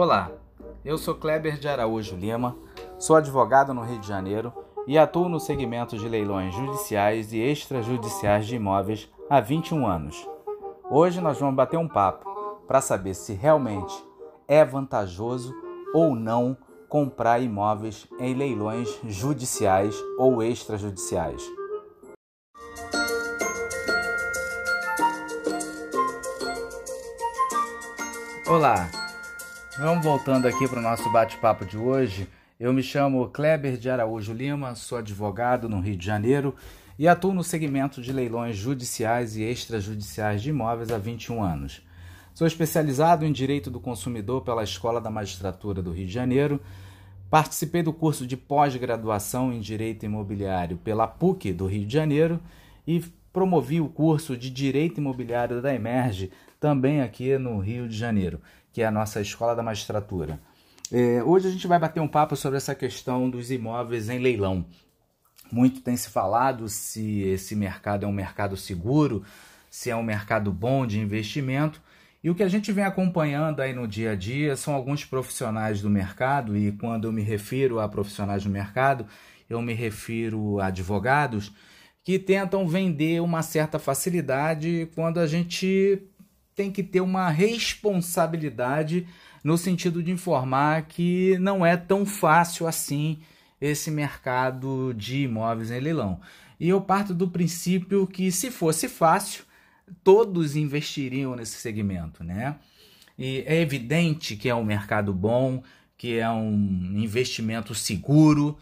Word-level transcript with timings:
Olá, 0.00 0.30
eu 0.82 0.96
sou 0.96 1.14
Kleber 1.14 1.58
de 1.58 1.68
Araújo 1.68 2.16
Lima, 2.16 2.56
sou 2.98 3.16
advogado 3.16 3.74
no 3.74 3.82
Rio 3.82 3.98
de 3.98 4.08
Janeiro 4.08 4.50
e 4.86 4.96
atuo 4.96 5.28
no 5.28 5.38
segmento 5.38 5.98
de 5.98 6.08
leilões 6.08 6.54
judiciais 6.54 7.34
e 7.34 7.38
extrajudiciais 7.38 8.46
de 8.46 8.56
imóveis 8.56 9.10
há 9.28 9.42
21 9.42 9.86
anos. 9.86 10.26
Hoje 10.90 11.20
nós 11.20 11.38
vamos 11.38 11.54
bater 11.54 11.76
um 11.76 11.86
papo 11.86 12.24
para 12.66 12.80
saber 12.80 13.12
se 13.12 13.34
realmente 13.34 13.94
é 14.48 14.64
vantajoso 14.64 15.54
ou 15.92 16.16
não 16.16 16.56
comprar 16.88 17.38
imóveis 17.38 18.08
em 18.18 18.32
leilões 18.32 18.88
judiciais 19.04 19.94
ou 20.16 20.42
extrajudiciais. 20.42 21.42
Olá, 28.48 28.99
vamos 29.78 30.04
voltando 30.04 30.46
aqui 30.46 30.68
para 30.68 30.80
o 30.80 30.82
nosso 30.82 31.10
bate-papo 31.10 31.64
de 31.64 31.78
hoje. 31.78 32.28
Eu 32.58 32.72
me 32.72 32.82
chamo 32.82 33.28
Kleber 33.28 33.76
de 33.76 33.88
Araújo 33.88 34.32
Lima, 34.32 34.74
sou 34.74 34.98
advogado 34.98 35.68
no 35.68 35.80
Rio 35.80 35.96
de 35.96 36.04
Janeiro 36.04 36.54
e 36.98 37.06
atuo 37.06 37.32
no 37.32 37.44
segmento 37.44 38.02
de 38.02 38.12
leilões 38.12 38.56
judiciais 38.56 39.36
e 39.36 39.42
extrajudiciais 39.42 40.42
de 40.42 40.50
imóveis 40.50 40.90
há 40.90 40.98
21 40.98 41.42
anos. 41.42 41.82
Sou 42.34 42.46
especializado 42.46 43.24
em 43.24 43.32
Direito 43.32 43.70
do 43.70 43.80
Consumidor 43.80 44.42
pela 44.42 44.64
Escola 44.64 45.00
da 45.00 45.10
Magistratura 45.10 45.80
do 45.80 45.92
Rio 45.92 46.06
de 46.06 46.12
Janeiro. 46.12 46.60
Participei 47.30 47.82
do 47.82 47.92
curso 47.92 48.26
de 48.26 48.36
pós-graduação 48.36 49.52
em 49.52 49.60
Direito 49.60 50.04
Imobiliário 50.04 50.78
pela 50.78 51.06
PUC 51.06 51.52
do 51.52 51.66
Rio 51.66 51.86
de 51.86 51.92
Janeiro 51.92 52.40
e 52.86 53.00
promovi 53.32 53.80
o 53.80 53.88
curso 53.88 54.36
de 54.36 54.50
Direito 54.50 54.98
Imobiliário 54.98 55.62
da 55.62 55.72
Emerge 55.72 56.30
também 56.60 57.00
aqui 57.00 57.38
no 57.38 57.58
Rio 57.58 57.88
de 57.88 57.96
Janeiro, 57.96 58.40
que 58.72 58.82
é 58.82 58.86
a 58.86 58.90
nossa 58.90 59.20
Escola 59.20 59.54
da 59.54 59.62
Magistratura. 59.62 60.40
É, 60.92 61.22
hoje 61.22 61.48
a 61.48 61.50
gente 61.50 61.66
vai 61.66 61.78
bater 61.78 62.00
um 62.00 62.08
papo 62.08 62.34
sobre 62.36 62.56
essa 62.56 62.74
questão 62.74 63.30
dos 63.30 63.50
imóveis 63.50 64.08
em 64.08 64.18
leilão. 64.18 64.64
Muito 65.50 65.80
tem 65.80 65.96
se 65.96 66.08
falado 66.08 66.68
se 66.68 67.22
esse 67.22 67.54
mercado 67.54 68.04
é 68.04 68.08
um 68.08 68.12
mercado 68.12 68.56
seguro, 68.56 69.24
se 69.68 69.90
é 69.90 69.96
um 69.96 70.02
mercado 70.02 70.52
bom 70.52 70.86
de 70.86 70.98
investimento. 70.98 71.80
E 72.22 72.28
o 72.28 72.34
que 72.34 72.42
a 72.42 72.48
gente 72.48 72.70
vem 72.70 72.84
acompanhando 72.84 73.60
aí 73.60 73.72
no 73.72 73.88
dia 73.88 74.12
a 74.12 74.14
dia 74.14 74.56
são 74.56 74.74
alguns 74.74 75.04
profissionais 75.04 75.80
do 75.80 75.88
mercado, 75.88 76.56
e 76.56 76.70
quando 76.72 77.06
eu 77.06 77.12
me 77.12 77.22
refiro 77.22 77.80
a 77.80 77.88
profissionais 77.88 78.44
do 78.44 78.50
mercado, 78.50 79.06
eu 79.48 79.60
me 79.62 79.72
refiro 79.72 80.60
a 80.60 80.66
advogados 80.66 81.52
que 82.02 82.18
tentam 82.18 82.66
vender 82.66 83.20
uma 83.20 83.42
certa 83.42 83.78
facilidade 83.78 84.88
quando 84.94 85.18
a 85.18 85.26
gente 85.26 86.02
tem 86.54 86.70
que 86.70 86.82
ter 86.82 87.00
uma 87.00 87.28
responsabilidade 87.30 89.06
no 89.42 89.56
sentido 89.56 90.02
de 90.02 90.10
informar 90.10 90.82
que 90.82 91.38
não 91.38 91.64
é 91.64 91.76
tão 91.76 92.04
fácil 92.04 92.66
assim 92.66 93.18
esse 93.60 93.90
mercado 93.90 94.94
de 94.94 95.22
imóveis 95.22 95.70
em 95.70 95.80
leilão. 95.80 96.20
E 96.58 96.68
eu 96.68 96.80
parto 96.80 97.14
do 97.14 97.28
princípio 97.28 98.06
que 98.06 98.30
se 98.30 98.50
fosse 98.50 98.88
fácil, 98.88 99.44
todos 100.04 100.56
investiriam 100.56 101.34
nesse 101.34 101.56
segmento, 101.56 102.22
né? 102.22 102.56
E 103.18 103.44
é 103.46 103.60
evidente 103.60 104.36
que 104.36 104.48
é 104.48 104.54
um 104.54 104.64
mercado 104.64 105.12
bom, 105.12 105.62
que 105.96 106.18
é 106.18 106.28
um 106.30 106.54
investimento 106.96 107.74
seguro, 107.74 108.58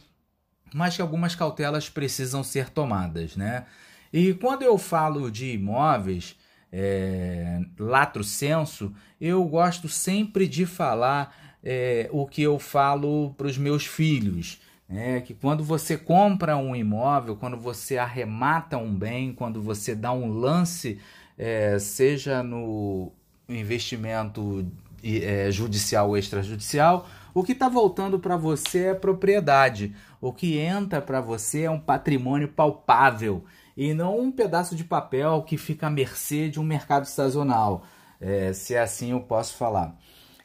mas 0.74 0.96
que 0.96 1.02
algumas 1.02 1.34
cautelas 1.34 1.88
precisam 1.88 2.42
ser 2.42 2.70
tomadas, 2.70 3.36
né? 3.36 3.66
E 4.12 4.34
quando 4.34 4.62
eu 4.62 4.78
falo 4.78 5.30
de 5.30 5.52
imóveis, 5.52 6.36
é, 6.72 7.60
lato 7.78 8.22
senso, 8.22 8.92
eu 9.20 9.44
gosto 9.44 9.88
sempre 9.88 10.46
de 10.46 10.66
falar 10.66 11.34
é, 11.62 12.08
o 12.12 12.26
que 12.26 12.42
eu 12.42 12.58
falo 12.58 13.34
para 13.36 13.46
os 13.46 13.58
meus 13.58 13.86
filhos. 13.86 14.60
É 14.90 15.20
que 15.20 15.34
quando 15.34 15.62
você 15.62 15.98
compra 15.98 16.56
um 16.56 16.74
imóvel, 16.74 17.36
quando 17.36 17.58
você 17.58 17.98
arremata 17.98 18.78
um 18.78 18.94
bem, 18.94 19.34
quando 19.34 19.60
você 19.60 19.94
dá 19.94 20.12
um 20.12 20.32
lance, 20.32 20.98
é, 21.36 21.78
seja 21.78 22.42
no 22.42 23.12
investimento 23.46 24.66
é, 25.04 25.50
judicial 25.50 26.08
ou 26.08 26.16
extrajudicial, 26.16 27.06
o 27.34 27.44
que 27.44 27.52
está 27.52 27.68
voltando 27.68 28.18
para 28.18 28.36
você 28.36 28.86
é 28.86 28.94
propriedade. 28.94 29.94
O 30.20 30.32
que 30.32 30.58
entra 30.58 31.02
para 31.02 31.20
você 31.20 31.62
é 31.62 31.70
um 31.70 31.78
patrimônio 31.78 32.48
palpável 32.48 33.44
e 33.78 33.94
não 33.94 34.18
um 34.18 34.32
pedaço 34.32 34.74
de 34.74 34.82
papel 34.82 35.40
que 35.44 35.56
fica 35.56 35.86
à 35.86 35.90
mercê 35.90 36.48
de 36.48 36.58
um 36.58 36.64
mercado 36.64 37.04
sazonal, 37.04 37.84
é, 38.20 38.52
se 38.52 38.74
é 38.74 38.80
assim 38.80 39.12
eu 39.12 39.20
posso 39.20 39.54
falar. 39.54 39.96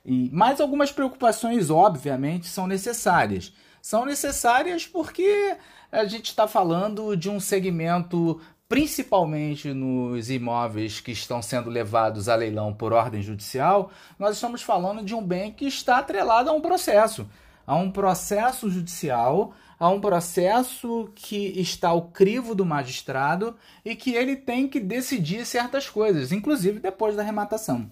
E, 0.05 0.29
mas 0.31 0.61
algumas 0.61 0.91
preocupações, 0.91 1.71
obviamente, 1.71 2.45
são 2.45 2.67
necessárias. 2.67 3.51
São 3.81 4.05
necessárias 4.05 4.85
porque 4.85 5.57
a 5.91 6.05
gente 6.05 6.27
está 6.27 6.47
falando 6.47 7.15
de 7.17 7.27
um 7.27 7.39
segmento, 7.39 8.39
principalmente 8.69 9.73
nos 9.73 10.29
imóveis 10.29 10.99
que 10.99 11.11
estão 11.11 11.41
sendo 11.41 11.71
levados 11.71 12.29
a 12.29 12.35
leilão 12.35 12.71
por 12.71 12.93
ordem 12.93 13.23
judicial, 13.23 13.89
nós 14.19 14.35
estamos 14.35 14.61
falando 14.61 15.03
de 15.03 15.15
um 15.15 15.25
bem 15.25 15.51
que 15.51 15.65
está 15.65 15.97
atrelado 15.97 16.51
a 16.51 16.53
um 16.53 16.61
processo, 16.61 17.27
a 17.65 17.75
um 17.75 17.91
processo 17.91 18.69
judicial 18.69 19.53
a 19.83 19.89
um 19.89 19.99
processo 19.99 21.11
que 21.13 21.59
está 21.59 21.89
ao 21.89 22.03
crivo 22.03 22.55
do 22.55 22.65
magistrado 22.65 23.53
e 23.83 23.97
que 23.97 24.13
ele 24.13 24.37
tem 24.37 24.65
que 24.65 24.79
decidir 24.79 25.45
certas 25.45 25.89
coisas, 25.89 26.31
inclusive 26.31 26.79
depois 26.79 27.17
da 27.17 27.21
arrematação. 27.21 27.91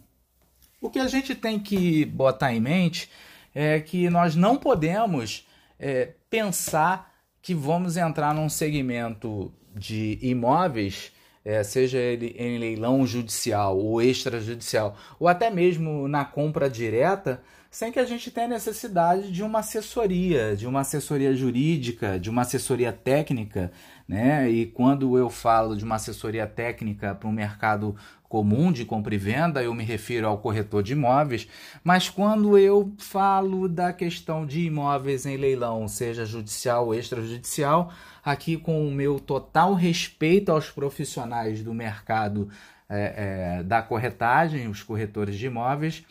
O 0.80 0.90
que 0.90 1.00
a 1.00 1.08
gente 1.10 1.36
tem 1.36 1.60
que 1.60 2.06
botar 2.06 2.54
em 2.54 2.62
mente 2.62 3.10
é 3.54 3.78
que 3.82 4.10
nós 4.10 4.38
não 4.38 4.56
podemos 4.56 5.46
é, 5.78 6.14
pensar 6.30 7.14
que 7.42 7.54
vamos 7.54 7.98
entrar 7.98 8.34
num 8.34 8.48
segmento 8.48 9.54
de 9.76 10.18
imóveis, 10.22 11.12
é, 11.44 11.62
seja 11.62 11.98
ele 11.98 12.36
em 12.40 12.58
leilão 12.58 13.06
judicial 13.06 13.78
ou 13.78 14.02
extrajudicial, 14.02 14.96
ou 15.20 15.28
até 15.28 15.50
mesmo 15.50 16.08
na 16.08 16.24
compra 16.24 16.70
direta, 16.70 17.44
sem 17.72 17.90
que 17.90 18.00
a 18.00 18.06
gente 18.06 18.30
tenha 18.30 18.50
necessidade 18.50 19.32
de 19.32 19.42
uma 19.42 19.60
assessoria, 19.60 20.58
de 20.58 20.68
uma 20.68 20.82
assessoria 20.82 21.34
jurídica, 21.34 22.20
de 22.20 22.30
uma 22.30 22.42
assessoria 22.42 22.92
técnica, 22.92 23.72
né? 24.06 24.50
E 24.50 24.66
quando 24.66 25.18
eu 25.18 25.30
falo 25.30 25.78
de 25.78 25.86
uma 25.86 25.96
assessoria 25.96 26.46
técnica 26.46 27.16
para 27.16 27.30
um 27.30 27.32
mercado 27.32 27.96
comum 28.28 28.74
de 28.74 28.84
compra 28.84 29.16
e 29.16 29.18
venda, 29.18 29.64
eu 29.64 29.74
me 29.74 29.86
refiro 29.86 30.28
ao 30.28 30.38
corretor 30.38 30.84
de 30.84 30.92
imóveis, 30.92 31.48
mas 31.82 32.10
quando 32.10 32.58
eu 32.58 32.94
falo 32.98 33.70
da 33.70 33.94
questão 33.94 34.46
de 34.46 34.66
imóveis 34.66 35.26
em 35.26 35.38
leilão, 35.38 35.88
seja 35.88 36.26
judicial 36.26 36.88
ou 36.88 36.94
extrajudicial, 36.94 37.92
aqui 38.24 38.58
com 38.58 38.86
o 38.86 38.92
meu 38.92 39.18
total 39.18 39.74
respeito 39.74 40.52
aos 40.52 40.70
profissionais 40.70 41.64
do 41.64 41.74
mercado 41.74 42.50
é, 42.90 43.60
é, 43.60 43.64
da 43.64 43.82
corretagem, 43.82 44.68
os 44.68 44.84
corretores 44.84 45.38
de 45.38 45.46
imóveis, 45.48 46.04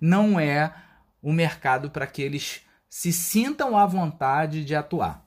não 0.00 0.38
é 0.38 0.72
o 1.24 1.32
mercado 1.32 1.90
para 1.90 2.06
que 2.06 2.20
eles 2.20 2.60
se 2.86 3.10
sintam 3.10 3.78
à 3.78 3.86
vontade 3.86 4.62
de 4.62 4.74
atuar. 4.74 5.26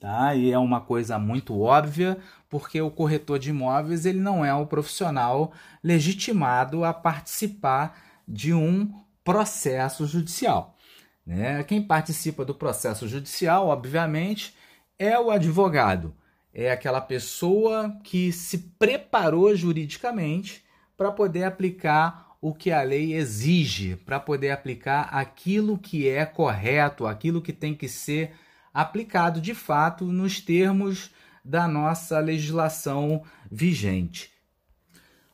Tá? 0.00 0.34
E 0.34 0.50
é 0.50 0.58
uma 0.58 0.80
coisa 0.80 1.18
muito 1.20 1.58
óbvia, 1.60 2.18
porque 2.50 2.80
o 2.82 2.90
corretor 2.90 3.38
de 3.38 3.50
imóveis 3.50 4.04
ele 4.04 4.18
não 4.18 4.44
é 4.44 4.52
o 4.52 4.66
profissional 4.66 5.52
legitimado 5.82 6.84
a 6.84 6.92
participar 6.92 7.96
de 8.26 8.52
um 8.52 8.92
processo 9.22 10.04
judicial. 10.04 10.76
Né? 11.24 11.62
Quem 11.62 11.80
participa 11.80 12.44
do 12.44 12.54
processo 12.54 13.06
judicial, 13.06 13.68
obviamente, 13.68 14.52
é 14.98 15.18
o 15.18 15.30
advogado, 15.30 16.12
é 16.52 16.72
aquela 16.72 17.00
pessoa 17.00 17.96
que 18.02 18.32
se 18.32 18.58
preparou 18.78 19.54
juridicamente 19.54 20.64
para 20.96 21.12
poder 21.12 21.44
aplicar 21.44 22.23
o 22.44 22.52
que 22.52 22.70
a 22.70 22.82
lei 22.82 23.14
exige 23.14 23.96
para 23.96 24.20
poder 24.20 24.50
aplicar 24.50 25.08
aquilo 25.10 25.78
que 25.78 26.06
é 26.06 26.26
correto, 26.26 27.06
aquilo 27.06 27.40
que 27.40 27.54
tem 27.54 27.74
que 27.74 27.88
ser 27.88 28.32
aplicado 28.72 29.40
de 29.40 29.54
fato 29.54 30.04
nos 30.04 30.42
termos 30.42 31.10
da 31.42 31.66
nossa 31.66 32.18
legislação 32.18 33.22
vigente. 33.50 34.30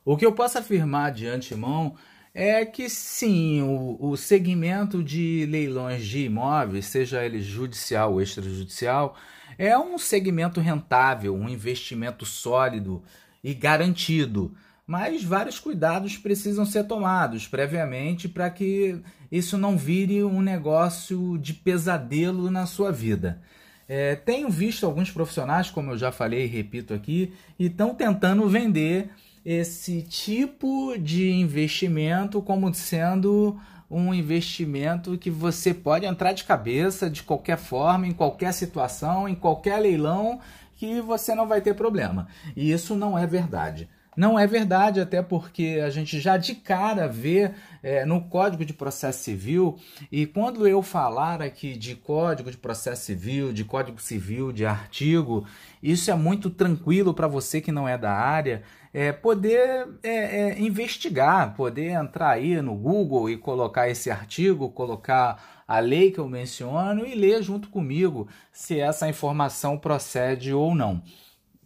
O 0.05 0.15
que 0.15 0.25
eu 0.25 0.31
posso 0.31 0.57
afirmar 0.57 1.11
de 1.11 1.27
antemão 1.27 1.97
é 2.33 2.65
que 2.65 2.87
sim, 2.87 3.61
o, 3.61 3.97
o 3.99 4.15
segmento 4.15 5.03
de 5.03 5.45
leilões 5.49 6.05
de 6.05 6.23
imóveis, 6.23 6.85
seja 6.85 7.25
ele 7.25 7.41
judicial 7.41 8.13
ou 8.13 8.21
extrajudicial, 8.21 9.17
é 9.57 9.77
um 9.77 9.97
segmento 9.97 10.61
rentável, 10.61 11.35
um 11.35 11.49
investimento 11.49 12.25
sólido 12.25 13.03
e 13.43 13.53
garantido 13.53 14.55
mas 14.91 15.23
vários 15.23 15.57
cuidados 15.57 16.17
precisam 16.17 16.65
ser 16.65 16.83
tomados 16.83 17.47
previamente 17.47 18.27
para 18.27 18.49
que 18.49 18.99
isso 19.31 19.57
não 19.57 19.77
vire 19.77 20.21
um 20.21 20.41
negócio 20.41 21.37
de 21.37 21.53
pesadelo 21.53 22.51
na 22.51 22.65
sua 22.65 22.91
vida. 22.91 23.41
É, 23.87 24.17
tenho 24.17 24.49
visto 24.49 24.85
alguns 24.85 25.09
profissionais, 25.09 25.69
como 25.69 25.91
eu 25.91 25.97
já 25.97 26.11
falei 26.11 26.43
e 26.43 26.47
repito 26.47 26.93
aqui, 26.93 27.31
e 27.57 27.67
estão 27.67 27.95
tentando 27.95 28.45
vender 28.49 29.11
esse 29.45 30.01
tipo 30.01 30.97
de 30.97 31.31
investimento 31.31 32.41
como 32.41 32.73
sendo 32.73 33.57
um 33.89 34.13
investimento 34.13 35.17
que 35.17 35.31
você 35.31 35.73
pode 35.73 36.05
entrar 36.05 36.33
de 36.33 36.43
cabeça 36.43 37.09
de 37.09 37.23
qualquer 37.23 37.57
forma, 37.57 38.07
em 38.07 38.11
qualquer 38.11 38.53
situação, 38.53 39.25
em 39.25 39.35
qualquer 39.35 39.79
leilão, 39.79 40.41
que 40.75 40.99
você 40.99 41.33
não 41.33 41.47
vai 41.47 41.61
ter 41.61 41.75
problema. 41.75 42.27
E 42.57 42.73
isso 42.73 42.93
não 42.93 43.17
é 43.17 43.25
verdade. 43.25 43.87
Não 44.15 44.37
é 44.37 44.45
verdade, 44.45 44.99
até 44.99 45.21
porque 45.21 45.81
a 45.83 45.89
gente 45.89 46.19
já 46.19 46.35
de 46.35 46.53
cara 46.53 47.07
vê 47.07 47.51
é, 47.81 48.05
no 48.05 48.21
Código 48.21 48.65
de 48.65 48.73
Processo 48.73 49.23
Civil, 49.23 49.79
e 50.11 50.25
quando 50.25 50.67
eu 50.67 50.81
falar 50.81 51.41
aqui 51.41 51.77
de 51.77 51.95
Código 51.95 52.51
de 52.51 52.57
Processo 52.57 53.05
Civil, 53.05 53.53
de 53.53 53.63
Código 53.63 54.01
Civil, 54.01 54.51
de 54.51 54.65
artigo, 54.65 55.47
isso 55.81 56.11
é 56.11 56.15
muito 56.15 56.49
tranquilo 56.49 57.13
para 57.13 57.27
você 57.27 57.61
que 57.61 57.71
não 57.71 57.87
é 57.87 57.97
da 57.97 58.11
área, 58.11 58.63
é, 58.93 59.13
poder 59.13 59.87
é, 60.03 60.09
é, 60.09 60.59
investigar, 60.59 61.55
poder 61.55 61.91
entrar 61.91 62.31
aí 62.31 62.61
no 62.61 62.75
Google 62.75 63.29
e 63.29 63.37
colocar 63.37 63.89
esse 63.89 64.11
artigo, 64.11 64.69
colocar 64.69 65.63
a 65.65 65.79
lei 65.79 66.11
que 66.11 66.19
eu 66.19 66.27
menciono 66.27 67.05
e 67.05 67.15
ler 67.15 67.41
junto 67.41 67.69
comigo 67.69 68.27
se 68.51 68.77
essa 68.77 69.07
informação 69.07 69.77
procede 69.77 70.53
ou 70.53 70.75
não. 70.75 71.01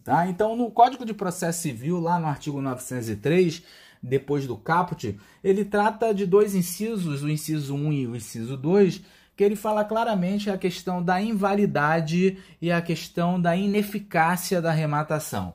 Tá? 0.06 0.28
Então, 0.28 0.54
no 0.54 0.70
Código 0.70 1.04
de 1.04 1.12
Processo 1.12 1.62
Civil, 1.62 1.98
lá 1.98 2.16
no 2.20 2.28
artigo 2.28 2.62
903, 2.62 3.60
depois 4.00 4.46
do 4.46 4.56
caput, 4.56 5.18
ele 5.42 5.64
trata 5.64 6.14
de 6.14 6.24
dois 6.24 6.54
incisos, 6.54 7.24
o 7.24 7.28
inciso 7.28 7.74
1 7.74 7.92
e 7.92 8.06
o 8.06 8.14
inciso 8.14 8.56
2, 8.56 9.02
que 9.36 9.42
ele 9.42 9.56
fala 9.56 9.84
claramente 9.84 10.48
a 10.48 10.56
questão 10.56 11.02
da 11.02 11.20
invalidade 11.20 12.38
e 12.62 12.70
a 12.70 12.80
questão 12.80 13.40
da 13.40 13.56
ineficácia 13.56 14.62
da 14.62 14.70
arrematação. 14.70 15.54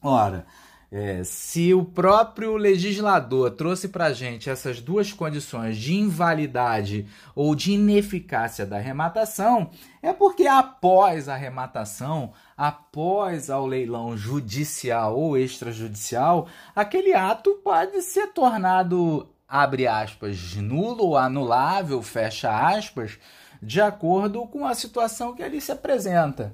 Ora, 0.00 0.46
é, 0.94 1.24
se 1.24 1.72
o 1.72 1.82
próprio 1.82 2.54
legislador 2.54 3.52
trouxe 3.52 3.88
para 3.88 4.06
a 4.06 4.12
gente 4.12 4.50
essas 4.50 4.78
duas 4.78 5.10
condições 5.10 5.78
de 5.78 5.94
invalidade 5.94 7.06
ou 7.34 7.54
de 7.54 7.72
ineficácia 7.72 8.66
da 8.66 8.76
arrematação, 8.76 9.70
é 10.02 10.12
porque 10.12 10.46
após 10.46 11.30
a 11.30 11.32
arrematação, 11.32 12.34
após 12.54 13.48
ao 13.48 13.66
leilão 13.66 14.14
judicial 14.18 15.18
ou 15.18 15.38
extrajudicial, 15.38 16.46
aquele 16.76 17.14
ato 17.14 17.58
pode 17.64 18.02
ser 18.02 18.26
tornado, 18.26 19.26
abre 19.48 19.86
aspas, 19.86 20.56
nulo 20.56 21.06
ou 21.06 21.16
anulável, 21.16 22.02
fecha 22.02 22.50
aspas, 22.68 23.18
de 23.62 23.80
acordo 23.80 24.46
com 24.46 24.66
a 24.66 24.74
situação 24.74 25.34
que 25.34 25.42
ali 25.42 25.58
se 25.58 25.72
apresenta. 25.72 26.52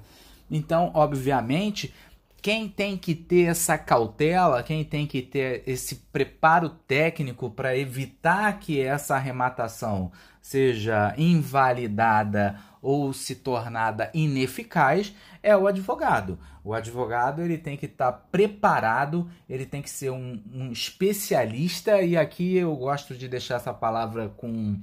Então, 0.49 0.91
obviamente, 0.93 1.93
quem 2.41 2.67
tem 2.69 2.97
que 2.97 3.13
ter 3.13 3.45
essa 3.45 3.77
cautela, 3.77 4.63
quem 4.63 4.83
tem 4.83 5.05
que 5.05 5.21
ter 5.21 5.63
esse 5.67 5.95
preparo 6.11 6.69
técnico 6.69 7.49
para 7.49 7.77
evitar 7.77 8.59
que 8.59 8.81
essa 8.81 9.15
arrematação 9.15 10.11
seja 10.41 11.13
invalidada 11.17 12.59
ou 12.81 13.11
se 13.11 13.35
tornada 13.35 14.09
ineficaz 14.13 15.13
é 15.43 15.55
o 15.55 15.67
advogado. 15.67 16.39
O 16.63 16.73
advogado 16.73 17.41
ele 17.41 17.57
tem 17.57 17.77
que 17.77 17.85
estar 17.85 18.11
tá 18.11 18.17
preparado, 18.31 19.29
ele 19.49 19.65
tem 19.65 19.81
que 19.81 19.89
ser 19.89 20.09
um, 20.09 20.41
um 20.53 20.71
especialista 20.71 22.01
e 22.01 22.17
aqui 22.17 22.55
eu 22.55 22.75
gosto 22.75 23.15
de 23.15 23.27
deixar 23.27 23.55
essa 23.55 23.73
palavra 23.73 24.29
com 24.29 24.79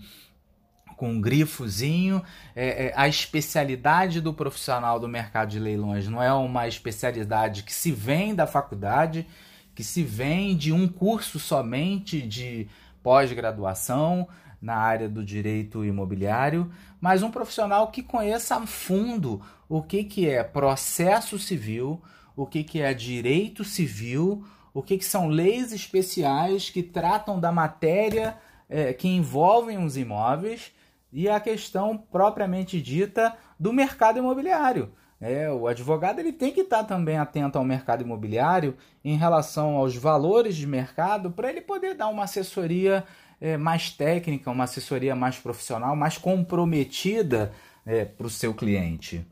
com 0.96 1.10
um 1.10 1.20
grifozinho. 1.20 2.22
É, 2.54 2.86
é, 2.86 2.92
a 2.96 3.06
especialidade 3.06 4.20
do 4.20 4.32
profissional 4.32 4.98
do 4.98 5.08
mercado 5.08 5.50
de 5.50 5.58
leilões 5.58 6.08
não 6.08 6.22
é 6.22 6.32
uma 6.32 6.66
especialidade 6.66 7.62
que 7.62 7.72
se 7.72 7.92
vem 7.92 8.34
da 8.34 8.46
faculdade, 8.46 9.26
que 9.74 9.84
se 9.84 10.02
vem 10.02 10.56
de 10.56 10.72
um 10.72 10.88
curso 10.88 11.38
somente 11.38 12.22
de 12.22 12.66
pós-graduação 13.02 14.26
na 14.60 14.74
área 14.74 15.08
do 15.08 15.22
direito 15.22 15.84
imobiliário, 15.84 16.72
mas 17.00 17.22
um 17.22 17.30
profissional 17.30 17.88
que 17.90 18.02
conheça 18.02 18.56
a 18.56 18.66
fundo 18.66 19.42
o 19.68 19.82
que, 19.82 20.02
que 20.02 20.28
é 20.28 20.42
processo 20.42 21.38
civil, 21.38 22.02
o 22.34 22.46
que, 22.46 22.64
que 22.64 22.80
é 22.80 22.92
direito 22.94 23.64
civil, 23.64 24.44
o 24.72 24.82
que, 24.82 24.98
que 24.98 25.04
são 25.04 25.28
leis 25.28 25.72
especiais 25.72 26.70
que 26.70 26.82
tratam 26.82 27.38
da 27.38 27.52
matéria 27.52 28.36
é, 28.68 28.92
que 28.92 29.08
envolvem 29.08 29.82
os 29.84 29.96
imóveis 29.96 30.72
e 31.12 31.28
a 31.28 31.40
questão 31.40 31.96
propriamente 31.96 32.80
dita 32.80 33.36
do 33.58 33.72
mercado 33.72 34.18
imobiliário. 34.18 34.92
É, 35.20 35.50
o 35.50 35.66
advogado 35.66 36.18
ele 36.18 36.32
tem 36.32 36.52
que 36.52 36.60
estar 36.60 36.84
também 36.84 37.16
atento 37.16 37.56
ao 37.56 37.64
mercado 37.64 38.02
imobiliário 38.02 38.76
em 39.02 39.16
relação 39.16 39.76
aos 39.76 39.96
valores 39.96 40.54
de 40.54 40.66
mercado 40.66 41.30
para 41.30 41.48
ele 41.48 41.62
poder 41.62 41.94
dar 41.94 42.08
uma 42.08 42.24
assessoria 42.24 43.02
é, 43.40 43.56
mais 43.56 43.90
técnica, 43.90 44.50
uma 44.50 44.64
assessoria 44.64 45.16
mais 45.16 45.38
profissional, 45.38 45.96
mais 45.96 46.18
comprometida 46.18 47.52
é, 47.86 48.04
para 48.04 48.26
o 48.26 48.30
seu 48.30 48.52
cliente. 48.52 49.26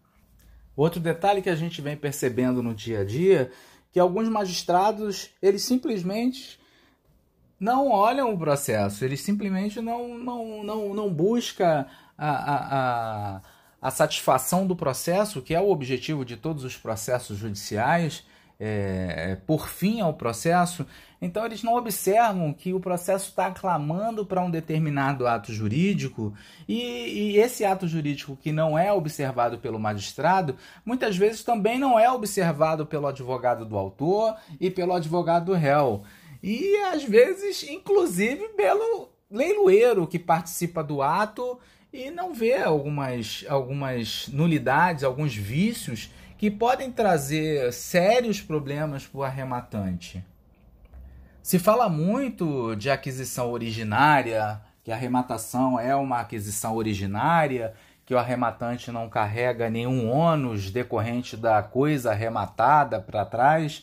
Outro 0.75 1.01
detalhe 1.01 1.43
que 1.43 1.51
a 1.51 1.57
gente 1.57 1.83
vem 1.83 1.97
percebendo 1.97 2.63
no 2.63 2.75
dia 2.75 3.01
a 3.01 3.05
dia 3.05 3.51
que 3.93 4.01
alguns 4.01 4.29
magistrados 4.29 5.31
eles 5.41 5.63
simplesmente 5.63 6.59
não 7.59 7.91
olham 7.91 8.33
o 8.33 8.39
processo, 8.39 9.05
eles 9.05 9.21
simplesmente 9.21 9.81
não, 9.81 10.19
não, 10.19 10.65
não, 10.65 10.95
não 10.95 11.13
buscam 11.13 11.87
a, 12.17 12.29
a, 12.29 13.37
a, 13.37 13.41
a 13.81 13.91
satisfação 13.91 14.67
do 14.67 14.77
processo, 14.77 15.43
que 15.43 15.55
é 15.55 15.61
o 15.61 15.71
objetivo 15.71 16.25
de 16.25 16.37
todos 16.37 16.65
os 16.65 16.77
processos 16.77 17.39
judiciais, 17.39 18.25
é, 18.59 19.37
por 19.47 19.69
fim 19.69 20.01
ao 20.01 20.15
processo, 20.15 20.87
então 21.21 21.45
eles 21.45 21.63
não 21.63 21.75
observam 21.75 22.53
que 22.53 22.73
o 22.73 22.81
processo 22.81 23.31
está 23.31 23.51
clamando 23.51 24.27
para 24.27 24.43
um 24.43 24.51
determinado 24.51 25.27
ato 25.27 25.53
jurídico 25.53 26.35
e, 26.69 27.33
e, 27.33 27.37
esse 27.39 27.65
ato 27.65 27.89
jurídico 27.89 28.37
que 28.37 28.53
não 28.53 28.79
é 28.79 28.93
observado 28.93 29.59
pelo 29.59 29.79
magistrado, 29.79 30.57
muitas 30.85 31.17
vezes 31.17 31.43
também 31.43 31.79
não 31.79 31.99
é 31.99 32.11
observado 32.11 32.87
pelo 32.87 33.07
advogado 33.07 33.65
do 33.65 33.77
autor 33.77 34.37
e 34.61 34.71
pelo 34.71 34.93
advogado 34.93 35.47
do 35.47 35.55
réu 35.55 36.05
e 36.47 36.77
às 36.93 37.03
vezes, 37.03 37.63
inclusive, 37.63 38.49
pelo 38.51 39.09
leiloeiro 39.31 40.07
que 40.07 40.19
participa 40.19 40.85
do 40.85 41.01
ato 41.01 41.59
e 41.91 42.11
não 42.11 42.35
vê 42.35 42.59
algumas, 42.59 43.47
algumas 43.49 44.29
nulidades, 44.29 45.05
alguns 45.05 45.35
vícios 45.35 46.11
que 46.37 46.51
podem 46.51 46.93
trazer 46.93 47.73
sérios 47.73 48.43
problemas 48.43 49.07
para 49.07 49.19
o 49.21 49.23
arrematante. 49.23 50.23
Se 51.43 51.59
fala 51.59 51.89
muito 51.89 52.77
de 52.77 52.91
aquisição 52.91 53.51
originária, 53.51 54.61
que 54.83 54.93
a 54.93 54.97
arrematação 54.97 55.81
é 55.81 55.97
uma 55.97 56.21
aquisição 56.21 56.77
originária, 56.77 57.73
que 58.05 58.13
o 58.13 58.19
arrematante 58.19 58.93
não 58.93 59.09
carrega 59.09 59.71
nenhum 59.71 60.11
ônus 60.11 60.71
decorrente 60.71 61.39
da 61.39 61.63
coisa 61.63 62.11
arrematada 62.11 63.01
para 63.01 63.25
trás. 63.25 63.83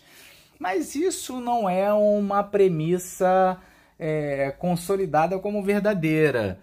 Mas 0.62 0.94
isso 0.94 1.40
não 1.40 1.68
é 1.68 1.92
uma 1.92 2.44
premissa 2.44 3.60
é, 3.98 4.52
consolidada 4.60 5.40
como 5.40 5.64
verdadeira, 5.64 6.60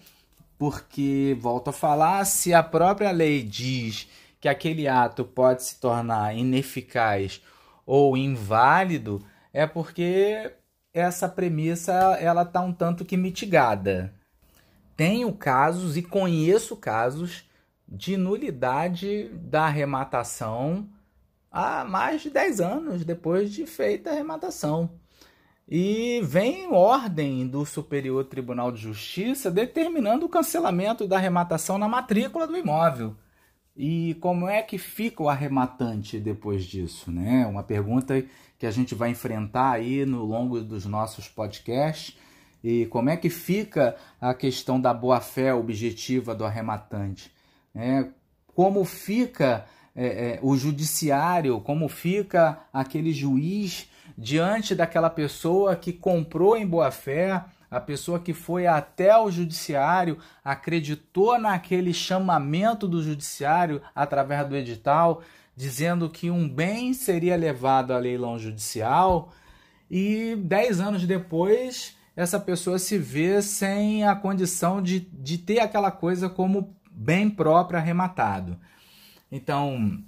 porque, 0.56 1.36
volto 1.40 1.70
a 1.70 1.72
falar, 1.72 2.24
se 2.24 2.54
a 2.54 2.62
própria 2.62 3.10
lei 3.10 3.42
diz 3.42 4.08
que 4.40 4.48
aquele 4.48 4.86
ato 4.86 5.24
pode 5.24 5.64
se 5.64 5.80
tornar 5.80 6.32
ineficaz 6.36 7.42
ou 7.84 8.16
inválido, 8.16 9.20
é 9.52 9.66
porque 9.66 10.52
essa 10.94 11.28
premissa 11.28 11.92
ela 12.20 12.42
está 12.42 12.60
um 12.60 12.72
tanto 12.72 13.04
que 13.04 13.16
mitigada. 13.16 14.14
Tenho 14.96 15.32
casos 15.32 15.96
e 15.96 16.02
conheço 16.02 16.76
casos 16.76 17.50
de 17.88 18.16
nulidade 18.16 19.28
da 19.34 19.64
arrematação 19.64 20.88
há 21.58 21.84
mais 21.84 22.22
de 22.22 22.30
10 22.30 22.60
anos 22.60 23.04
depois 23.04 23.52
de 23.52 23.66
feita 23.66 24.10
a 24.10 24.12
arrematação. 24.12 24.88
E 25.68 26.20
vem 26.22 26.72
ordem 26.72 27.46
do 27.48 27.66
Superior 27.66 28.24
Tribunal 28.24 28.70
de 28.70 28.80
Justiça 28.80 29.50
determinando 29.50 30.24
o 30.24 30.28
cancelamento 30.28 31.06
da 31.06 31.16
arrematação 31.16 31.76
na 31.76 31.88
matrícula 31.88 32.46
do 32.46 32.56
imóvel. 32.56 33.16
E 33.76 34.14
como 34.20 34.48
é 34.48 34.62
que 34.62 34.78
fica 34.78 35.22
o 35.22 35.28
arrematante 35.28 36.18
depois 36.18 36.64
disso, 36.64 37.10
né? 37.10 37.44
Uma 37.46 37.64
pergunta 37.64 38.24
que 38.56 38.66
a 38.66 38.70
gente 38.70 38.94
vai 38.94 39.10
enfrentar 39.10 39.72
aí 39.72 40.06
no 40.06 40.24
longo 40.24 40.60
dos 40.60 40.86
nossos 40.86 41.28
podcasts. 41.28 42.16
E 42.62 42.86
como 42.86 43.10
é 43.10 43.16
que 43.16 43.28
fica 43.28 43.96
a 44.20 44.32
questão 44.32 44.80
da 44.80 44.94
boa-fé 44.94 45.52
objetiva 45.52 46.34
do 46.34 46.44
arrematante? 46.44 47.32
É, 47.74 48.06
como 48.54 48.84
fica 48.84 49.66
é, 50.00 50.06
é, 50.06 50.38
o 50.42 50.56
judiciário, 50.56 51.60
como 51.60 51.88
fica 51.88 52.60
aquele 52.72 53.12
juiz 53.12 53.88
diante 54.16 54.72
daquela 54.72 55.10
pessoa 55.10 55.74
que 55.74 55.92
comprou 55.92 56.56
em 56.56 56.64
boa 56.64 56.92
fé, 56.92 57.44
a 57.68 57.80
pessoa 57.80 58.20
que 58.20 58.32
foi 58.32 58.68
até 58.68 59.18
o 59.18 59.28
judiciário, 59.28 60.18
acreditou 60.44 61.36
naquele 61.36 61.92
chamamento 61.92 62.86
do 62.86 63.02
judiciário 63.02 63.82
através 63.92 64.48
do 64.48 64.56
edital, 64.56 65.20
dizendo 65.56 66.08
que 66.08 66.30
um 66.30 66.48
bem 66.48 66.94
seria 66.94 67.34
levado 67.36 67.92
a 67.92 67.98
leilão 67.98 68.38
judicial, 68.38 69.32
e 69.90 70.36
dez 70.36 70.78
anos 70.80 71.04
depois 71.06 71.96
essa 72.14 72.38
pessoa 72.38 72.78
se 72.78 72.96
vê 72.96 73.42
sem 73.42 74.04
a 74.04 74.14
condição 74.14 74.80
de, 74.80 75.00
de 75.00 75.38
ter 75.38 75.58
aquela 75.58 75.90
coisa 75.90 76.28
como 76.28 76.72
bem 76.88 77.28
próprio 77.28 77.80
arrematado. 77.80 78.56
Então, 79.30 80.02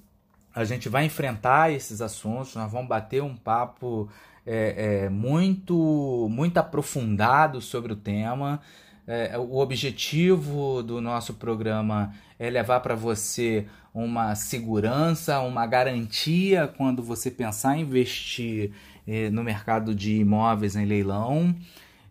a 0.55 0.65
gente 0.65 0.89
vai 0.89 1.05
enfrentar 1.05 1.73
esses 1.73 2.01
assuntos, 2.01 2.55
nós 2.55 2.71
vamos 2.71 2.89
bater 2.89 3.23
um 3.23 3.37
papo 3.37 4.09
é, 4.47 5.05
é, 5.05 5.09
muito, 5.09 6.29
muito 6.31 6.59
aprofundado 6.59 7.61
sobre 7.61 7.93
o 7.93 7.97
tema. 7.97 8.61
É, 9.07 9.37
o 9.39 9.59
objetivo 9.59 10.83
do 10.83 11.01
nosso 11.01 11.35
programa 11.35 12.13
é 12.39 12.49
levar 12.49 12.81
para 12.81 12.95
você 12.95 13.67
uma 13.93 14.35
segurança, 14.35 15.41
uma 15.41 15.67
garantia 15.67 16.73
quando 16.77 17.03
você 17.03 17.31
pensar 17.31 17.77
em 17.77 17.83
investir 17.83 18.73
eh, 19.07 19.29
no 19.31 19.43
mercado 19.43 19.95
de 19.95 20.17
imóveis 20.17 20.77
em 20.77 20.85
leilão. 20.85 21.55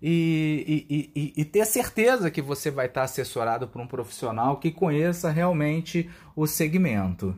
E, 0.02 1.12
e, 1.14 1.34
e, 1.36 1.44
ter 1.44 1.66
certeza 1.66 2.32
que 2.32 2.42
você 2.42 2.72
vai 2.72 2.86
estar 2.86 3.04
assessorado 3.04 3.68
por 3.68 3.82
um 3.82 3.88
profissional 3.88 4.58
que 4.58 4.72
conheça 4.72 5.30
realmente 5.30 6.10
o 6.36 6.48
segmento. 6.48 7.36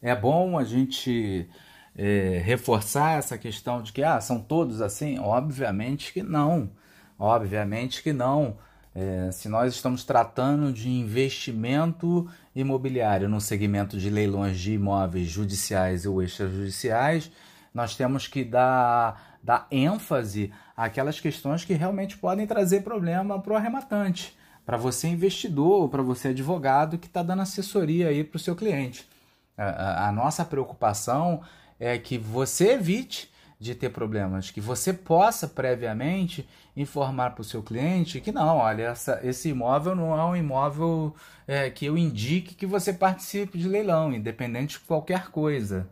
É 0.00 0.14
bom 0.14 0.56
a 0.56 0.62
gente 0.62 1.48
é, 1.96 2.40
reforçar 2.44 3.18
essa 3.18 3.36
questão 3.36 3.82
de 3.82 3.92
que 3.92 4.04
ah, 4.04 4.20
são 4.20 4.38
todos 4.40 4.80
assim? 4.80 5.18
Obviamente 5.18 6.12
que 6.12 6.22
não. 6.22 6.70
Obviamente 7.18 8.02
que 8.02 8.12
não. 8.12 8.56
É, 8.94 9.30
se 9.32 9.48
nós 9.48 9.74
estamos 9.74 10.04
tratando 10.04 10.72
de 10.72 10.88
investimento 10.88 12.30
imobiliário 12.54 13.28
no 13.28 13.40
segmento 13.40 13.98
de 13.98 14.08
leilões 14.08 14.58
de 14.58 14.74
imóveis 14.74 15.28
judiciais 15.28 16.06
ou 16.06 16.22
extrajudiciais, 16.22 17.30
nós 17.72 17.96
temos 17.96 18.28
que 18.28 18.44
dar, 18.44 19.33
dar 19.44 19.66
ênfase 19.70 20.50
àquelas 20.74 21.20
questões 21.20 21.64
que 21.66 21.74
realmente 21.74 22.16
podem 22.16 22.46
trazer 22.46 22.82
problema 22.82 23.38
para 23.38 23.52
o 23.52 23.56
arrematante, 23.56 24.34
para 24.64 24.78
você 24.78 25.06
investidor, 25.06 25.90
para 25.90 26.02
você 26.02 26.28
advogado 26.28 26.96
que 26.96 27.06
está 27.06 27.22
dando 27.22 27.42
assessoria 27.42 28.08
aí 28.08 28.24
para 28.24 28.36
o 28.36 28.40
seu 28.40 28.56
cliente. 28.56 29.06
A, 29.56 30.10
nossa 30.10 30.44
preocupação 30.44 31.42
é 31.78 31.98
que 31.98 32.16
você 32.16 32.72
evite 32.72 33.30
de 33.60 33.74
ter 33.74 33.90
problemas, 33.90 34.50
que 34.50 34.60
você 34.60 34.92
possa 34.92 35.46
previamente 35.46 36.48
informar 36.74 37.30
para 37.30 37.42
o 37.42 37.44
seu 37.44 37.62
cliente 37.62 38.20
que 38.20 38.32
não, 38.32 38.56
olha, 38.56 38.84
essa, 38.84 39.20
esse 39.22 39.50
imóvel 39.50 39.94
não 39.94 40.18
é 40.18 40.24
um 40.24 40.34
imóvel 40.34 41.14
é, 41.46 41.70
que 41.70 41.86
eu 41.86 41.96
indique 41.96 42.54
que 42.54 42.66
você 42.66 42.92
participe 42.92 43.58
de 43.58 43.68
leilão, 43.68 44.12
independente 44.12 44.78
de 44.78 44.84
qualquer 44.84 45.30
coisa. 45.30 45.86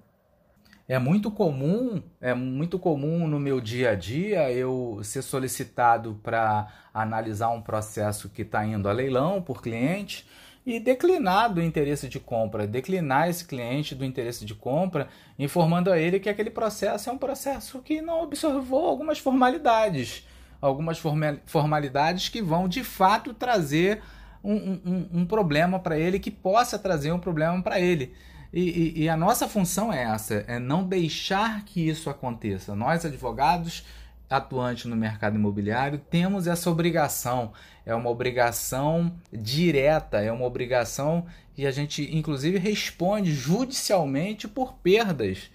É 0.89 0.99
muito 0.99 1.31
comum, 1.31 2.03
é 2.21 2.35
muito 2.35 2.79
comum 2.79 3.29
no 3.29 3.39
meu 3.39 3.61
dia 3.61 3.91
a 3.91 3.95
dia 3.95 4.51
eu 4.51 5.01
ser 5.05 5.23
solicitado 5.23 6.19
para 6.23 6.67
analisar 6.93 7.51
um 7.51 7.63
processo 7.63 8.29
que 8.29 8.43
está 8.43 8.67
indo 8.67 8.89
a 8.89 8.93
leilão 8.93 9.41
por 9.41 9.63
cliente 9.63 10.27
e 10.67 10.81
declinar 10.81 11.53
do 11.53 11.63
interesse 11.63 12.09
de 12.09 12.19
compra, 12.19 12.67
declinar 12.67 13.29
esse 13.29 13.45
cliente 13.45 13.95
do 13.95 14.05
interesse 14.05 14.45
de 14.45 14.55
compra, 14.55 15.09
informando 15.39 15.91
a 15.91 15.99
ele 15.99 16.21
que 16.21 16.29
aquele 16.29 16.51
processo 16.51 17.11
é 17.11 17.13
um 17.13 17.19
processo 17.19 17.81
que 17.81 18.03
não 18.03 18.23
observou 18.23 18.87
algumas 18.87 19.19
formalidades, 19.19 20.27
algumas 20.61 21.01
formalidades 21.47 22.29
que 22.29 22.43
vão 22.43 22.69
de 22.69 22.83
fato 22.83 23.33
trazer 23.33 24.03
um, 24.43 24.55
um, 24.85 25.09
um 25.13 25.27
problema 25.27 25.79
para 25.79 25.97
ele, 25.97 26.19
que 26.19 26.31
possa 26.31 26.79
trazer 26.79 27.13
um 27.13 27.19
problema 27.19 27.61
para 27.63 27.81
ele. 27.81 28.13
E, 28.53 28.61
e, 28.61 29.03
e 29.03 29.09
a 29.09 29.17
nossa 29.17 29.49
função 29.49 29.93
é 29.93 30.03
essa, 30.03 30.45
é 30.47 30.59
não 30.59 30.85
deixar 30.85 31.65
que 31.65 31.89
isso 31.89 32.11
aconteça. 32.11 32.75
Nós, 32.75 33.05
advogados, 33.05 33.85
atuante 34.29 34.87
no 34.87 34.97
mercado 34.97 35.37
imobiliário, 35.37 35.99
temos 35.99 36.47
essa 36.47 36.71
obrigação. 36.71 37.53
É 37.87 37.95
uma 37.95 38.11
obrigação 38.11 39.13
direta, 39.33 40.21
é 40.21 40.31
uma 40.31 40.45
obrigação 40.45 41.27
que 41.55 41.67
a 41.67 41.71
gente, 41.71 42.15
inclusive, 42.15 42.59
responde 42.59 43.33
judicialmente 43.33 44.47
por 44.47 44.75
perdas 44.75 45.51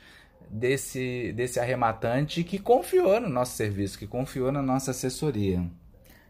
desse, 0.50 1.34
desse 1.34 1.60
arrematante 1.60 2.44
que 2.44 2.60
confiou 2.60 3.20
no 3.20 3.30
nosso 3.30 3.56
serviço, 3.56 3.98
que 3.98 4.08
confiou 4.08 4.52
na 4.52 4.62
nossa 4.62 4.92
assessoria. 4.92 5.64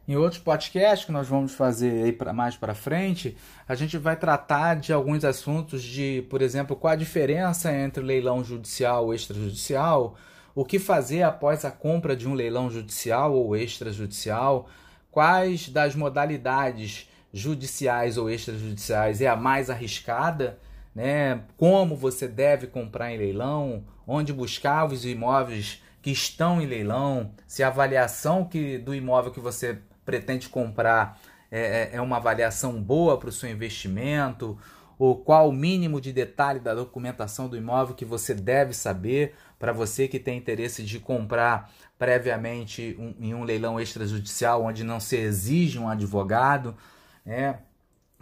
Em 0.07 0.15
outros 0.15 0.41
podcasts 0.41 1.05
que 1.05 1.11
nós 1.11 1.27
vamos 1.27 1.53
fazer 1.53 2.05
aí 2.05 2.13
pra, 2.13 2.31
mais 2.31 2.55
para 2.55 2.73
frente, 2.73 3.35
a 3.67 3.75
gente 3.75 3.97
vai 3.97 4.15
tratar 4.15 4.75
de 4.75 4.93
alguns 4.93 5.25
assuntos 5.25 5.83
de, 5.83 6.25
por 6.29 6.41
exemplo, 6.41 6.77
qual 6.77 6.93
a 6.93 6.95
diferença 6.95 7.75
entre 7.75 8.01
leilão 8.01 8.41
judicial 8.41 9.11
e 9.11 9.17
extrajudicial, 9.17 10.15
o 10.55 10.63
que 10.63 10.79
fazer 10.79 11.23
após 11.23 11.65
a 11.65 11.71
compra 11.71 12.15
de 12.15 12.25
um 12.25 12.33
leilão 12.33 12.71
judicial 12.71 13.33
ou 13.33 13.53
extrajudicial, 13.53 14.69
quais 15.11 15.67
das 15.67 15.93
modalidades 15.93 17.09
judiciais 17.33 18.17
ou 18.17 18.29
extrajudiciais 18.29 19.19
é 19.19 19.27
a 19.27 19.35
mais 19.35 19.69
arriscada, 19.69 20.57
né? 20.95 21.41
como 21.57 21.97
você 21.97 22.29
deve 22.29 22.67
comprar 22.67 23.11
em 23.11 23.17
leilão, 23.17 23.83
onde 24.07 24.31
buscar 24.31 24.85
os 24.89 25.05
imóveis 25.05 25.83
que 26.01 26.11
estão 26.11 26.61
em 26.61 26.65
leilão, 26.65 27.33
se 27.45 27.61
a 27.61 27.67
avaliação 27.67 28.45
que, 28.45 28.77
do 28.77 28.95
imóvel 28.95 29.33
que 29.33 29.41
você 29.41 29.79
pretende 30.07 30.47
comprar 30.47 31.19
é, 31.51 31.89
é, 31.91 31.97
é 31.97 32.01
uma 32.01 32.15
avaliação 32.15 32.81
boa 32.81 33.17
para 33.17 33.27
o 33.27 33.31
seu 33.31 33.49
investimento, 33.49 34.57
ou 34.97 35.17
qual 35.17 35.49
o 35.49 35.53
mínimo 35.53 35.99
de 35.99 36.13
detalhe 36.13 36.61
da 36.61 36.73
documentação 36.73 37.49
do 37.49 37.57
imóvel 37.57 37.93
que 37.93 38.05
você 38.05 38.33
deve 38.33 38.73
saber 38.73 39.35
para 39.59 39.73
você 39.73 40.07
que 40.07 40.17
tem 40.17 40.37
interesse 40.37 40.81
de 40.81 40.97
comprar 40.97 41.69
previamente 41.99 42.95
um, 42.97 43.13
em 43.19 43.33
um 43.33 43.43
leilão 43.43 43.79
extrajudicial 43.79 44.63
onde 44.63 44.81
não 44.81 44.99
se 44.99 45.17
exige 45.17 45.77
um 45.77 45.89
advogado, 45.89 46.73
né? 47.25 47.59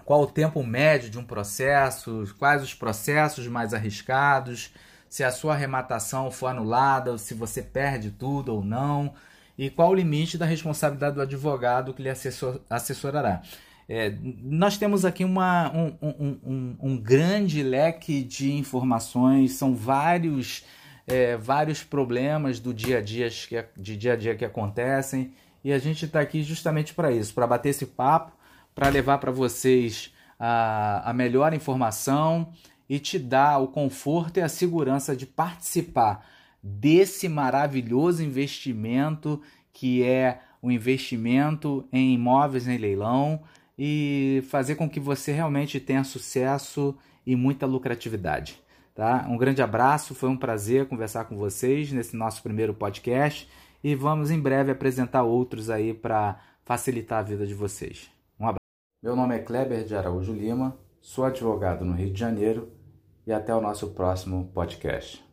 qual 0.03 0.23
o 0.23 0.27
tempo 0.27 0.63
médio 0.63 1.09
de 1.09 1.19
um 1.19 1.23
processo, 1.23 2.25
quais 2.39 2.63
os 2.63 2.73
processos 2.73 3.47
mais 3.47 3.75
arriscados, 3.75 4.73
se 5.07 5.23
a 5.23 5.31
sua 5.31 5.53
arrematação 5.53 6.31
for 6.31 6.47
anulada, 6.47 7.17
se 7.19 7.35
você 7.35 7.61
perde 7.61 8.09
tudo 8.09 8.53
ou 8.53 8.63
não, 8.63 9.13
e 9.57 9.69
qual 9.69 9.91
o 9.91 9.93
limite 9.93 10.37
da 10.37 10.45
responsabilidade 10.45 11.15
do 11.15 11.21
advogado 11.21 11.93
que 11.93 12.01
lhe 12.01 12.09
assessor, 12.09 12.59
assessorará. 12.69 13.41
É, 13.87 14.13
nós 14.41 14.77
temos 14.77 15.05
aqui 15.05 15.23
uma, 15.23 15.71
um, 15.71 15.95
um, 16.01 16.39
um, 16.43 16.77
um, 16.81 16.97
grande 16.97 17.61
leque 17.61 18.23
de 18.23 18.51
informações, 18.51 19.53
são 19.53 19.75
vários, 19.75 20.65
é, 21.05 21.37
vários 21.37 21.83
problemas 21.83 22.59
do 22.59 22.73
dia 22.73 22.97
a 22.97 23.01
dia 23.01 23.29
que, 23.29 23.63
de 23.77 23.95
dia 23.95 24.13
a 24.13 24.15
dia 24.15 24.35
que 24.35 24.43
acontecem 24.43 25.33
e 25.63 25.71
a 25.71 25.77
gente 25.77 26.05
está 26.05 26.19
aqui 26.19 26.41
justamente 26.41 26.93
para 26.93 27.11
isso, 27.11 27.33
para 27.33 27.45
bater 27.45 27.69
esse 27.69 27.85
papo, 27.85 28.31
para 28.73 28.89
levar 28.89 29.19
para 29.19 29.31
vocês 29.31 30.11
a, 30.39 31.09
a 31.09 31.13
melhor 31.13 31.53
informação 31.53 32.51
e 32.89 32.99
te 32.99 33.17
dar 33.17 33.59
o 33.59 33.67
conforto 33.67 34.37
e 34.37 34.41
a 34.41 34.49
segurança 34.49 35.15
de 35.15 35.25
participar 35.25 36.25
desse 36.67 37.29
maravilhoso 37.29 38.23
investimento 38.23 39.39
que 39.71 40.03
é 40.03 40.41
o 40.61 40.71
investimento 40.71 41.87
em 41.93 42.15
imóveis 42.15 42.67
em 42.67 42.77
leilão 42.77 43.43
e 43.77 44.43
fazer 44.49 44.73
com 44.73 44.89
que 44.89 44.99
você 44.99 45.31
realmente 45.31 45.79
tenha 45.79 46.03
sucesso 46.03 46.97
e 47.23 47.35
muita 47.35 47.67
lucratividade. 47.67 48.59
Tá? 48.95 49.27
Um 49.29 49.37
grande 49.37 49.61
abraço, 49.61 50.15
foi 50.15 50.29
um 50.29 50.37
prazer 50.37 50.87
conversar 50.87 51.25
com 51.25 51.37
vocês 51.37 51.91
nesse 51.91 52.15
nosso 52.15 52.41
primeiro 52.41 52.73
podcast 52.73 53.47
e 53.83 53.93
vamos 53.93 54.31
em 54.31 54.39
breve 54.39 54.71
apresentar 54.71 55.21
outros 55.21 55.69
aí 55.69 55.93
para 55.93 56.39
facilitar 56.63 57.19
a 57.19 57.23
vida 57.23 57.45
de 57.45 57.53
vocês. 57.53 58.09
Um 58.39 58.45
abraço. 58.45 58.57
Meu 59.03 59.15
nome 59.15 59.35
é 59.35 59.39
Kleber 59.39 59.83
de 59.83 59.95
Araújo 59.95 60.33
Lima, 60.33 60.75
sou 60.99 61.25
advogado 61.25 61.85
no 61.85 61.93
Rio 61.93 62.11
de 62.11 62.19
Janeiro 62.19 62.71
e 63.27 63.31
até 63.31 63.53
o 63.53 63.61
nosso 63.61 63.89
próximo 63.89 64.49
podcast. 64.51 65.24